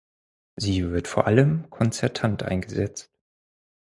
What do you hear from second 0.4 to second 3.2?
Sie wird vor allem konzertant eingesetzt.